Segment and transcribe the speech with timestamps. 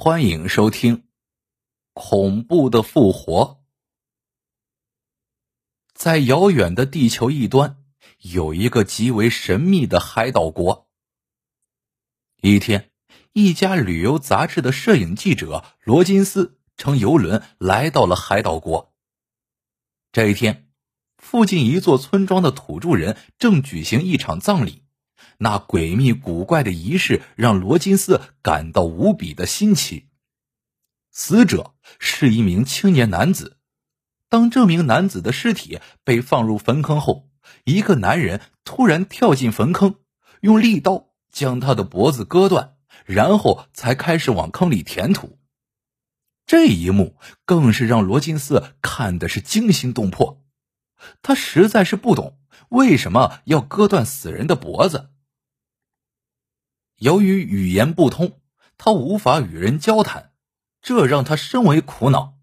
[0.00, 0.98] 欢迎收听
[1.92, 3.44] 《恐怖的复活》。
[5.92, 7.82] 在遥远的地球一端，
[8.18, 10.88] 有一个极为神秘的海岛国。
[12.40, 12.92] 一天，
[13.32, 18.94] 一家旅游杂志的摄影记者罗金斯乘游轮来到了海岛国。
[20.12, 20.70] 这一天，
[21.16, 24.84] 附近一座村庄的土著人正举行一场葬礼。
[25.38, 30.08] 那诡秘古怪的仪式让罗金斯感到无比的新奇。
[31.10, 33.56] 死者是一名青年男子。
[34.28, 37.30] 当这名男子的尸体被放入坟坑后，
[37.64, 39.94] 一个男人突然跳进坟坑，
[40.40, 42.74] 用利刀将他的脖子割断，
[43.06, 45.38] 然后才开始往坑里填土。
[46.46, 50.44] 这一幕更是让罗金斯看的是惊心动魄。
[51.22, 52.38] 他实在是不懂
[52.70, 55.10] 为什么要割断死人的脖子。
[56.98, 58.40] 由于语言不通，
[58.76, 60.32] 他无法与人交谈，
[60.82, 62.34] 这让他深为苦恼。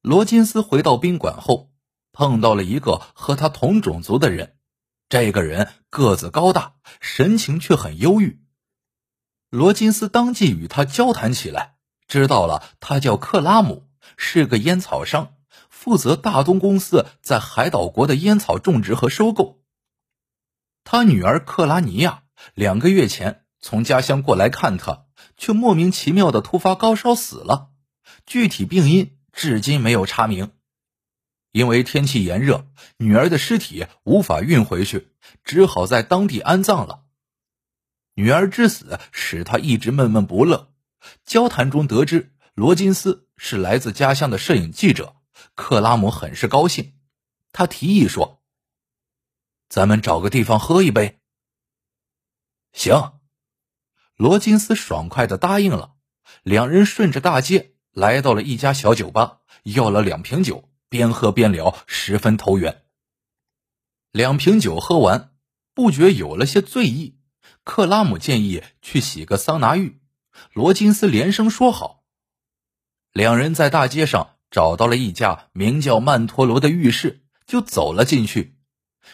[0.00, 1.72] 罗金斯回到宾馆后，
[2.12, 4.56] 碰到了一个和他同种族的人。
[5.08, 8.40] 这个人个子高大，神情却很忧郁。
[9.50, 11.76] 罗金斯当即与他交谈起来，
[12.06, 15.34] 知道了他叫克拉姆，是个烟草商，
[15.68, 19.64] 负责大东公司在海岛国的烟草种植和收购。
[20.84, 22.23] 他女儿克拉尼亚。
[22.52, 25.06] 两个月前从家乡过来看他，
[25.36, 27.70] 却莫名其妙的突发高烧死了。
[28.26, 30.52] 具体病因至今没有查明。
[31.50, 35.12] 因为天气炎热，女儿的尸体无法运回去，
[35.44, 37.04] 只好在当地安葬了。
[38.14, 40.72] 女儿之死使他一直闷闷不乐。
[41.24, 45.16] 交谈中得知，罗金斯是来自家乡的摄影记者。
[45.54, 46.94] 克拉姆很是高兴，
[47.52, 48.42] 他提议说
[49.68, 51.20] ：“咱们找个地方喝一杯。”
[52.74, 53.20] 行，
[54.16, 55.94] 罗金斯爽快的答应了。
[56.42, 62.82] 两人顺着大街来到了一家小酒吧，要了两瓶酒，边喝边聊，十分投缘。
[64.10, 65.34] 两瓶酒喝完，
[65.72, 67.20] 不觉有了些醉意。
[67.62, 70.00] 克拉姆建议去洗个桑拿浴，
[70.52, 72.04] 罗金斯连声说好。
[73.12, 78.58] 两人在大街上找到了一家名叫曼陀罗的浴室，就走了进去。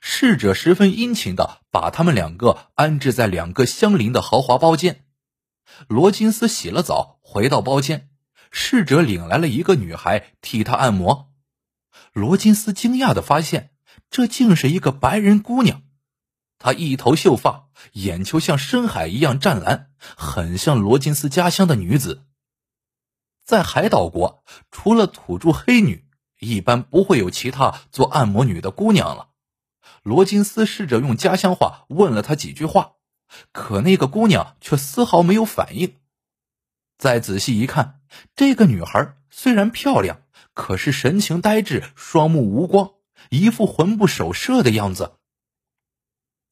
[0.00, 5.04] 侍者十分殷勤的把他们两个安置在两个相邻的豪华包间。
[5.88, 8.08] 罗金斯洗了澡，回到包间，
[8.50, 11.32] 侍者领来了一个女孩替他按摩。
[12.12, 13.70] 罗金斯惊讶的发现，
[14.10, 15.82] 这竟是一个白人姑娘。
[16.58, 22.24] 她一头秀发，眼球像深海一样湛蓝，很像罗金斯家乡的女子。
[23.44, 26.06] 在海岛国，除了土著黑女，
[26.38, 29.28] 一般不会有其他做按摩女的姑娘了。
[30.02, 32.92] 罗金斯试着用家乡话问了她几句话，
[33.52, 35.96] 可那个姑娘却丝毫没有反应。
[36.98, 38.00] 再仔细一看，
[38.36, 40.22] 这个女孩虽然漂亮，
[40.52, 42.92] 可是神情呆滞，双目无光，
[43.30, 45.14] 一副魂不守舍的样子。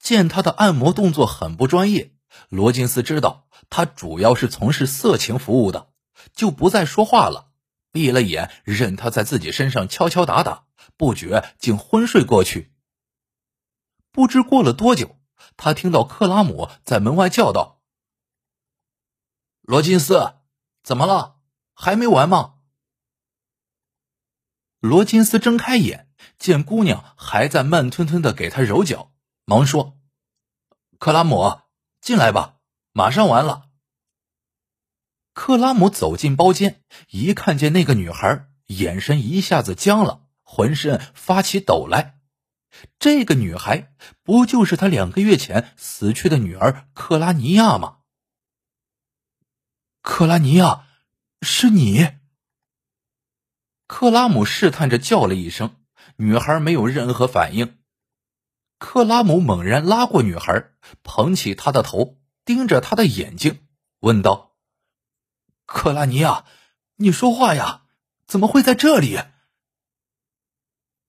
[0.00, 2.12] 见她的按摩动作很不专业，
[2.48, 5.90] 罗金斯知道她主要是从事色情服务的，
[6.34, 7.50] 就不再说话了，
[7.92, 10.64] 闭了眼，任她在自己身上敲敲打打，
[10.96, 12.71] 不觉竟昏睡过去。
[14.12, 15.18] 不知过了多久，
[15.56, 17.80] 他听到克拉姆在门外叫道
[19.62, 20.34] ：“罗金斯，
[20.84, 21.38] 怎么了？
[21.74, 22.56] 还没完吗？”
[24.78, 29.12] 罗金斯睁开眼，见姑娘还在慢吞吞的给他揉脚，
[29.44, 29.98] 忙说
[31.00, 31.62] ：“克拉姆，
[32.00, 32.58] 进来吧，
[32.92, 33.70] 马上完了。”
[35.32, 42.20] 克拉姆走进包间，一看见那个女孩，眼神一下子僵了，浑身发起抖来。
[42.98, 47.98] 这个女孩不就是他两个月前死去的女儿克拉尼亚吗？
[50.00, 50.86] 克拉尼亚，
[51.42, 52.08] 是你？
[53.86, 55.76] 克拉姆试探着叫了一声，
[56.16, 57.78] 女孩没有任何反应。
[58.78, 60.70] 克拉姆猛然拉过女孩，
[61.02, 63.66] 捧起她的头，盯着她的眼睛，
[64.00, 64.56] 问道
[65.66, 66.46] ：“克拉尼亚，
[66.96, 67.82] 你说话呀？
[68.26, 69.20] 怎么会在这里？”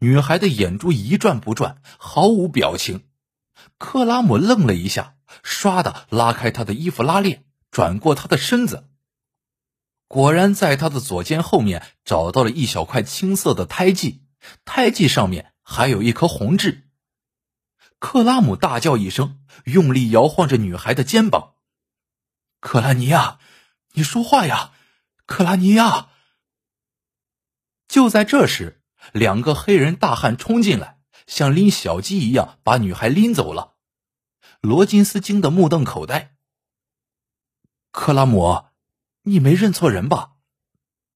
[0.00, 3.08] 女孩的眼珠一转不转，毫无表情。
[3.78, 8.88] 克拉姆愣了一下，唰的拉开她的衣服拉链，转过她的身子，
[10.06, 14.22] 果然在她的左肩后面找到了一小块青色的胎记，
[14.64, 16.88] 胎记上面还有一颗红痣。
[17.98, 21.54] 克拉姆大叫一声，用力摇晃着女孩的肩膀
[22.60, 23.40] ：“克拉尼亚，
[23.94, 24.70] 你说话呀，
[25.26, 26.10] 克拉尼亚！”
[27.88, 28.77] 就在这时。
[29.12, 33.74] 两个黑人大汉冲进来，像拎小鸡一样把女孩拎走了。
[34.60, 36.36] 罗金斯惊得目瞪口呆。
[37.90, 38.66] 克拉姆，
[39.22, 40.32] 你没认错人吧？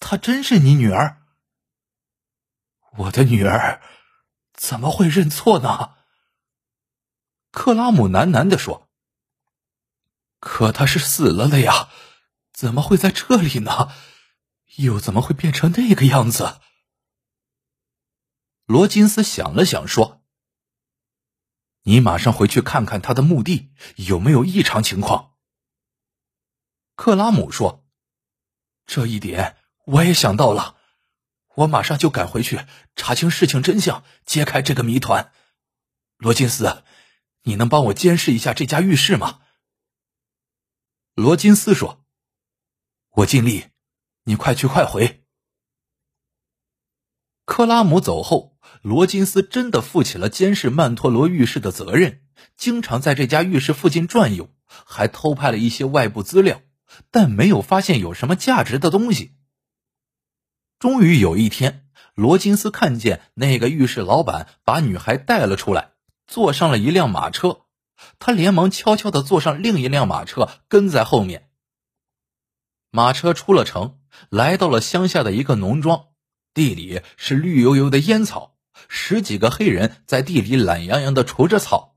[0.00, 1.22] 她真是你女儿？
[2.98, 3.80] 我的女儿
[4.54, 5.94] 怎么会认错呢？
[7.50, 8.88] 克拉姆喃喃的说
[10.40, 11.88] ：“可她是死了的呀，
[12.52, 13.92] 怎么会在这里呢？
[14.76, 16.60] 又怎么会变成那个样子？”
[18.64, 20.22] 罗金斯想了想说
[21.82, 25.34] ：“你马上回去看看他的墓地有没有异常情况。”
[26.94, 27.84] 克拉姆说
[28.86, 30.76] ：“这一点我也想到了，
[31.56, 32.60] 我马上就赶回去
[32.94, 35.32] 查清事情真相，揭开这个谜团。”
[36.18, 36.84] 罗金斯，
[37.42, 39.40] 你能帮我监视一下这家浴室吗？
[41.14, 42.04] 罗金斯说
[43.10, 43.66] ：“我尽力，
[44.22, 45.18] 你快去快回。”
[47.44, 52.22] 克拉姆走后，罗金斯真的负起了监视曼陀罗浴室的责任，
[52.56, 56.62] 经常在这家浴室附近转悠，还偷拍了一些外部资料，
[57.10, 59.34] 但没有发现有什么价值的东西。
[60.78, 65.92] 终于有一天，罗金斯看见那个浴室老板把女孩带了出来，
[66.26, 67.62] 坐上了一辆马车，
[68.18, 71.50] 他连忙悄悄的坐上另一辆马车，跟在后面。
[72.90, 73.98] 马车出了城，
[74.28, 76.11] 来到了乡下的一个农庄。
[76.54, 78.58] 地里是绿油油的烟草，
[78.88, 81.96] 十几个黑人在地里懒洋洋的除着草。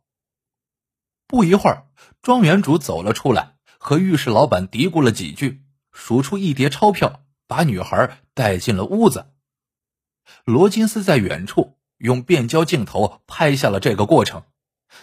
[1.27, 1.87] 不一会儿，
[2.21, 9.33] 庄园主走了出来，和浴室老板嘀咕了几句，数出一叠钞票，把女孩带进了屋子。
[10.45, 14.43] 罗金斯在远处用变焦镜头拍下了这个过程，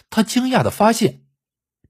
[0.09, 1.25] 他惊讶的发现，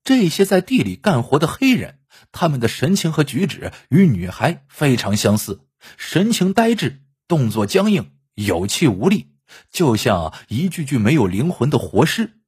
[0.03, 1.99] 这些在地里干活的黑人，
[2.33, 5.65] 他们的神情和举止与女孩非常相似，
[5.95, 6.99] 神情呆滞。
[7.33, 9.31] 动作僵硬，有气无力，
[9.71, 12.39] 就像一具具没有灵魂的活尸。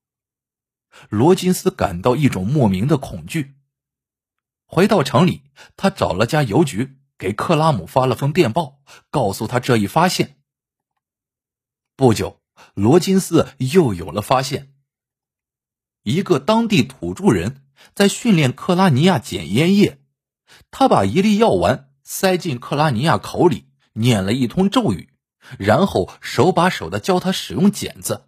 [1.09, 3.55] 罗金斯感到一种莫名的恐惧。
[4.67, 5.41] 回到城里，
[5.75, 8.79] 他找了家邮局，给克拉姆发了封电报，
[9.09, 10.37] 告诉他这一发现。
[11.95, 12.43] 不久，
[12.75, 14.71] 罗金斯又有了发现。
[16.03, 17.65] 一个当地土著人
[17.95, 19.99] 在训练克拉尼亚捡烟叶，
[20.69, 23.65] 他把一粒药丸塞进克拉尼亚口里。
[23.97, 25.09] 念了一通咒语，
[25.57, 28.27] 然后手把手的教他使用剪子，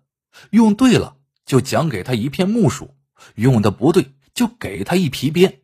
[0.50, 2.96] 用对了就讲给他一片木薯，
[3.36, 5.62] 用的不对就给他一皮鞭。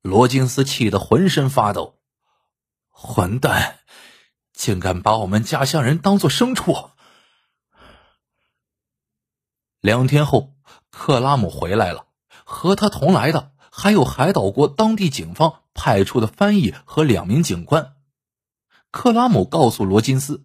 [0.00, 1.98] 罗金斯气得浑身发抖，
[2.88, 3.80] 混蛋，
[4.52, 6.90] 竟敢把我们家乡人当做牲畜！
[9.80, 10.54] 两天后，
[10.90, 12.06] 克拉姆回来了，
[12.44, 17.96] 和他同来的还有海岛国当地警方派出的翻译和两名警官。
[18.90, 20.44] 克拉姆告诉罗金斯，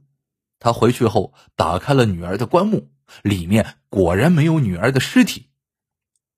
[0.59, 2.89] 他回去后打开了女儿的棺木，
[3.23, 5.49] 里面果然没有女儿的尸体。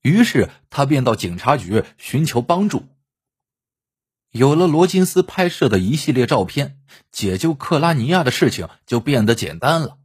[0.01, 2.87] 于是他便到警察局寻求帮助。
[4.31, 6.79] 有了罗金斯拍摄的一系列照片，
[7.11, 9.97] 解救克拉尼亚的事情就变得简单了。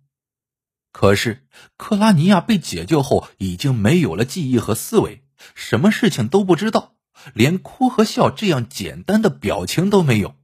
[0.91, 1.47] 可是
[1.77, 6.97] 克拉尼亚被解救后，已经没有了记忆和思维，什么事情都不知道，
[7.33, 10.37] 连哭和笑这样简单的表情都没有。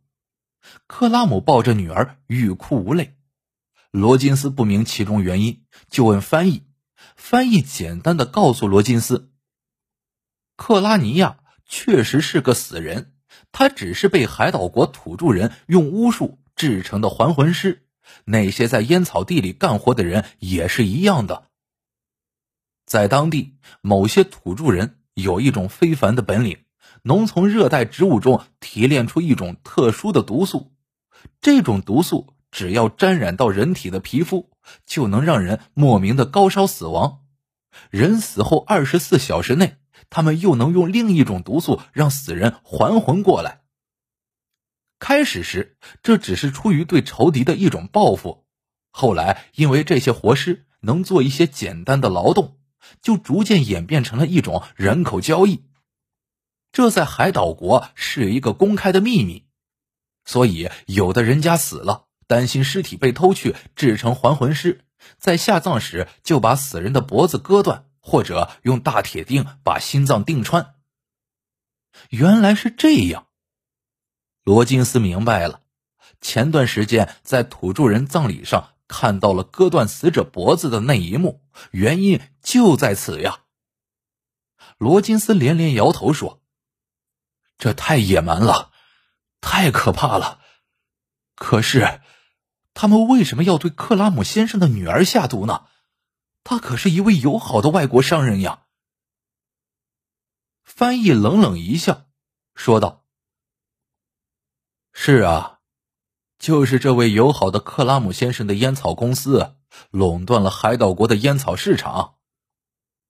[0.86, 3.16] 克拉姆抱着女儿欲哭无泪，
[3.90, 6.64] 罗金斯不明其中原因，就问翻译。
[7.16, 9.30] 翻译简单的告诉罗金斯
[10.56, 13.12] ：“克拉尼亚确实是个死人，
[13.52, 17.86] 他只是被海岛国土著人用巫术制成的还魂师。
[18.24, 21.44] 那些在烟草地里干活的人也是一样的。
[22.86, 26.58] 在当地，某些土著人有一种非凡的本领。”
[27.08, 30.74] 能从热带植物中提炼出一种特殊的毒素，
[31.40, 34.50] 这种毒素只要沾染到人体的皮肤，
[34.84, 37.20] 就能让人莫名的高烧死亡。
[37.88, 39.78] 人死后二十四小时内，
[40.10, 43.62] 他们又能用另一种毒素让死人还魂过来。
[44.98, 48.44] 开始时，这只是出于对仇敌的一种报复，
[48.90, 52.58] 后来因为这些活尸能做一些简单的劳动，
[53.00, 55.64] 就逐渐演变成了一种人口交易。
[56.78, 59.42] 这在海岛国是一个公开的秘密，
[60.24, 64.84] 所以有的人家死了，担心尸体被偷去制成还魂师，
[65.18, 70.76] 在下葬时就把死人的脖子割断，或者用大铁钉把心脏钉穿。
[72.10, 73.26] 原来是这样，
[74.44, 75.62] 罗金斯明白了。
[76.20, 81.42] 前段时间在土著人葬礼上看到了割断死者脖子的那一幕，
[81.72, 83.40] 原因就在此呀。
[84.78, 86.37] 罗金斯连连摇头说。
[87.58, 88.70] 这太野蛮了，
[89.40, 90.40] 太可怕了。
[91.34, 92.00] 可是，
[92.72, 95.66] 他们为什么要对克拉姆先生的女儿下毒呢？
[96.44, 98.62] 他可是一位友好的外国商人呀。
[100.64, 102.06] 翻译冷冷一笑，
[102.54, 103.04] 说道
[104.94, 105.58] ：“是啊，
[106.38, 109.56] 就是这位友好的克拉姆先生的烟草公司
[109.90, 112.14] 垄断了海岛国的烟草市场，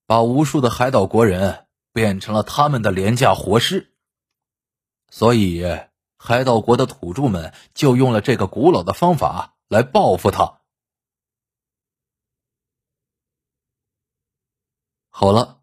[0.07, 3.95] 把无数的海岛国人变成了他们的廉价活尸。
[5.11, 5.65] 所以，
[6.17, 10.61] 海岛国的土著们就用了这个古老的方法来报复他。
[15.09, 15.63] 好了，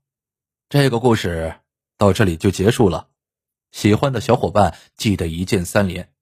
[0.68, 1.62] 这个故事
[1.98, 3.10] 到这里就结束了。
[3.72, 6.14] 喜欢的小伙伴记得一键三连，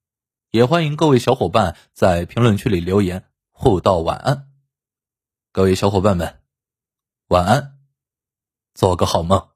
[0.50, 4.52] 也欢迎各位小伙伴在评论区里留言互道晚安。
[5.52, 6.42] 各位小伙伴们，
[7.28, 7.78] 晚安，
[8.74, 9.53] 做个好梦。